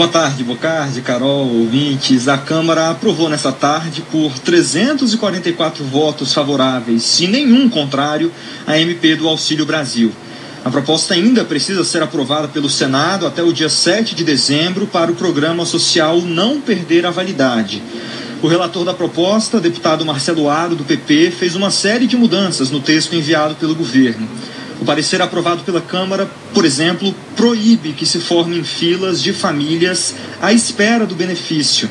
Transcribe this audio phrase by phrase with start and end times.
[0.00, 2.26] Boa tarde, Bocardi, Carol, ouvintes.
[2.26, 8.32] A Câmara aprovou nessa tarde por 344 votos favoráveis e nenhum contrário
[8.66, 10.10] a MP do Auxílio Brasil.
[10.64, 15.12] A proposta ainda precisa ser aprovada pelo Senado até o dia 7 de dezembro para
[15.12, 17.82] o programa social não perder a validade.
[18.40, 22.80] O relator da proposta, deputado Marcelo Aro, do PP, fez uma série de mudanças no
[22.80, 24.26] texto enviado pelo governo.
[24.80, 30.52] O parecer aprovado pela Câmara, por exemplo, proíbe que se formem filas de famílias à
[30.52, 31.88] espera do benefício.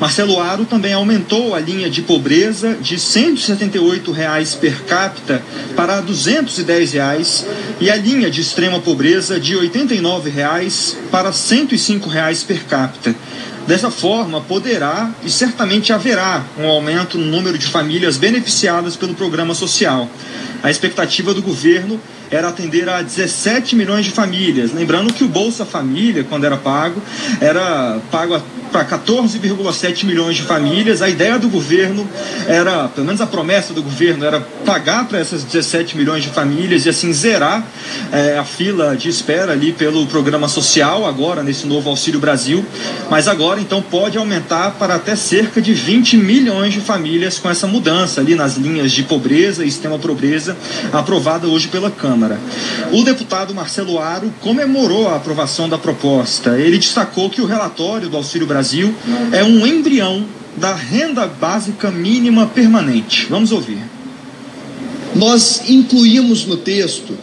[0.00, 5.42] Marcelo Aro também aumentou a linha de pobreza de 178 reais per capita
[5.74, 7.46] para 210 reais,
[7.80, 13.14] e a linha de extrema pobreza de 89 reais para 105 reais per capita.
[13.66, 19.52] Dessa forma, poderá e certamente haverá um aumento no número de famílias beneficiadas pelo programa
[19.52, 20.08] social.
[20.62, 24.72] A expectativa do governo era atender a 17 milhões de famílias.
[24.72, 27.02] Lembrando que o Bolsa Família, quando era pago,
[27.40, 31.02] era pago para 14,7 milhões de famílias.
[31.02, 32.08] A ideia do governo
[32.46, 36.86] era, pelo menos a promessa do governo, era pagar para essas 17 milhões de famílias
[36.86, 37.64] e assim zerar
[38.12, 42.64] é, a fila de espera ali pelo programa social, agora nesse novo Auxílio Brasil.
[43.10, 47.66] Mas agora, então, pode aumentar para até cerca de 20 milhões de famílias com essa
[47.66, 50.56] mudança ali nas linhas de pobreza e extrema pobreza
[50.92, 52.38] aprovada hoje pela Câmara.
[52.92, 56.58] O deputado Marcelo Aro comemorou a aprovação da proposta.
[56.58, 58.57] Ele destacou que o relatório do Auxílio Brasil
[59.32, 60.24] é um embrião
[60.56, 63.26] da renda básica mínima permanente.
[63.30, 63.78] Vamos ouvir.
[65.14, 67.16] Nós incluímos no texto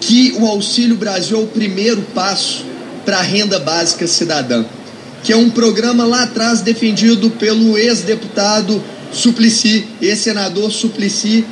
[0.00, 2.64] que o Auxílio Brasil é o primeiro passo
[3.04, 4.64] para a renda básica cidadã,
[5.22, 11.44] que é um programa lá atrás defendido pelo ex-deputado Suplicy, ex-senador Suplicy,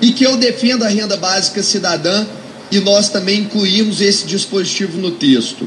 [0.00, 2.24] e que eu defendo a renda básica cidadã
[2.70, 5.66] e nós também incluímos esse dispositivo no texto.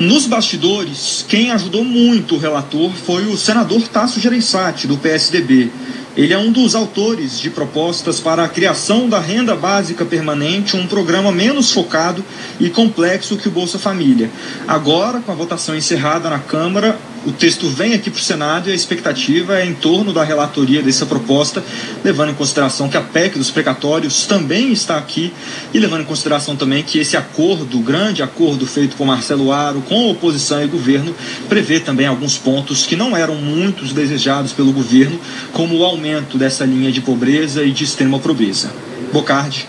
[0.00, 5.70] Nos bastidores, quem ajudou muito o relator foi o senador Tasso Gereissati, do PSDB.
[6.16, 10.86] Ele é um dos autores de propostas para a criação da renda básica permanente, um
[10.86, 12.24] programa menos focado
[12.58, 14.30] e complexo que o Bolsa Família.
[14.66, 18.72] Agora, com a votação encerrada na Câmara, o texto vem aqui para o Senado e
[18.72, 21.62] a expectativa é em torno da relatoria dessa proposta,
[22.02, 25.30] levando em consideração que a PEC dos precatórios também está aqui
[25.74, 29.82] e levando em consideração também que esse acordo, o grande acordo feito com Marcelo Aro,
[29.82, 31.14] com oposição e governo,
[31.48, 35.20] prevê também alguns pontos que não eram muitos desejados pelo governo,
[35.52, 38.72] como o aumento dessa linha de pobreza e de extrema pobreza.
[39.12, 39.66] Bocardi.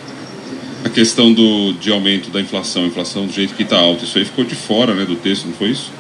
[0.86, 4.26] A questão do, de aumento da inflação, inflação do jeito que está alta, isso aí
[4.26, 5.92] ficou de fora né, do texto, não foi isso?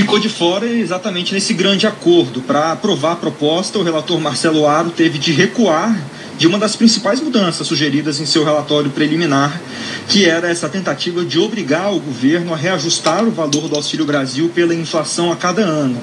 [0.00, 2.40] Ficou de fora exatamente nesse grande acordo.
[2.40, 5.92] Para aprovar a proposta, o relator Marcelo Aro teve de recuar
[6.38, 9.60] de uma das principais mudanças sugeridas em seu relatório preliminar,
[10.06, 14.48] que era essa tentativa de obrigar o governo a reajustar o valor do Auxílio Brasil
[14.54, 16.00] pela inflação a cada ano.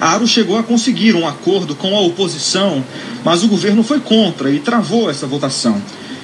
[0.00, 2.84] Aro chegou a conseguir um acordo com a oposição,
[3.24, 5.80] mas o governo foi contra e travou essa votação.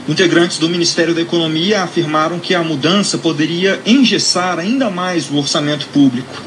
[0.08, 5.86] Integrantes do Ministério da Economia afirmaram que a mudança poderia engessar ainda mais o orçamento
[5.92, 6.42] público.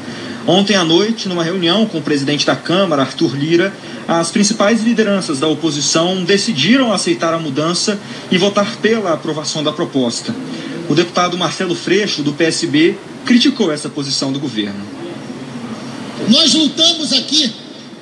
[0.48, 3.70] Ontem à noite, numa reunião com o presidente da Câmara, Arthur Lira,
[4.08, 8.00] as principais lideranças da oposição decidiram aceitar a mudança
[8.30, 10.34] e votar pela aprovação da proposta.
[10.88, 14.80] O deputado Marcelo Freixo, do PSB, criticou essa posição do governo.
[16.30, 17.52] Nós lutamos aqui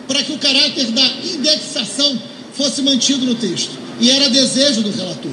[0.06, 2.16] para que o caráter da indexação
[2.54, 3.72] fosse mantido no texto.
[3.98, 5.32] E era desejo do relator.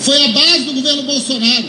[0.00, 1.66] Foi a base do governo Bolsonaro.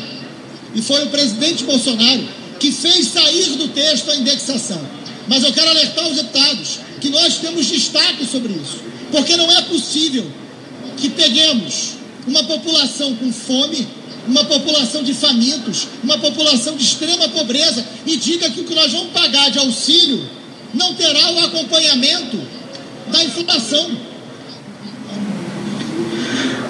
[0.74, 4.82] E foi o presidente Bolsonaro que fez sair do texto a indexação.
[5.28, 8.82] Mas eu quero alertar os deputados que nós temos destaque sobre isso.
[9.12, 10.30] Porque não é possível
[10.98, 13.88] que peguemos uma população com fome,
[14.28, 18.92] uma população de famintos, uma população de extrema pobreza e diga que o que nós
[18.92, 20.30] vamos pagar de auxílio
[20.74, 22.38] não terá o acompanhamento
[23.12, 23.90] da inflação.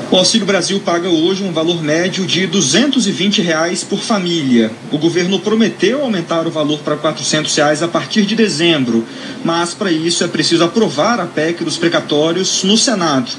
[0.10, 4.72] O Auxílio Brasil paga hoje um valor médio de 220 reais por família.
[4.90, 9.06] O governo prometeu aumentar o valor para 400 reais a partir de dezembro,
[9.44, 13.30] mas para isso é preciso aprovar a PEC dos precatórios no Senado.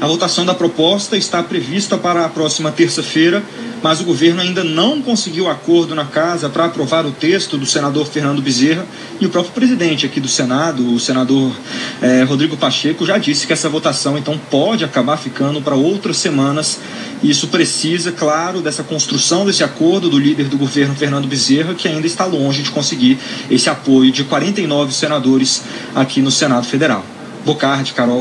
[0.00, 3.42] A votação da proposta está prevista para a próxima terça-feira,
[3.82, 8.06] mas o governo ainda não conseguiu acordo na casa para aprovar o texto do senador
[8.06, 8.86] Fernando Bezerra
[9.20, 11.52] e o próprio presidente aqui do Senado, o senador
[12.00, 16.80] eh, Rodrigo Pacheco, já disse que essa votação então pode acabar ficando para outras semanas.
[17.22, 21.86] E isso precisa, claro, dessa construção desse acordo do líder do governo Fernando Bezerra, que
[21.86, 23.18] ainda está longe de conseguir
[23.48, 25.62] esse apoio de 49 senadores
[25.94, 27.04] aqui no Senado Federal.
[27.44, 28.10] Bocardi, Carol.